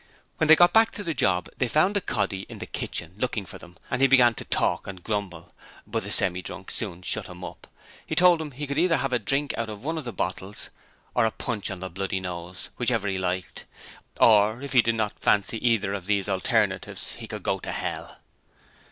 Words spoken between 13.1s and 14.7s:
liked! Or